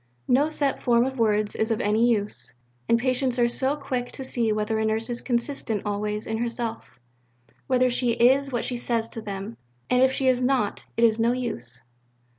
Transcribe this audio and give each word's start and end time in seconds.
No 0.27 0.49
set 0.49 0.81
form 0.81 1.05
of 1.05 1.19
words 1.19 1.55
is 1.55 1.69
of 1.69 1.79
any 1.79 2.07
use. 2.09 2.55
And 2.89 2.97
patients 2.97 3.37
are 3.37 3.47
so 3.47 3.75
quick 3.75 4.11
to 4.13 4.23
see 4.23 4.51
whether 4.51 4.79
a 4.79 4.83
Nurse 4.85 5.11
is 5.11 5.21
consistent 5.21 5.83
always 5.85 6.25
in 6.25 6.39
herself 6.39 6.97
whether 7.67 7.91
she 7.91 8.13
is 8.13 8.51
what 8.51 8.65
she 8.65 8.77
says 8.77 9.07
to 9.09 9.21
them. 9.21 9.57
And 9.91 10.01
if 10.01 10.11
she 10.11 10.27
is 10.27 10.41
not, 10.41 10.87
it 10.97 11.03
is 11.03 11.19
no 11.19 11.33
use. 11.33 11.83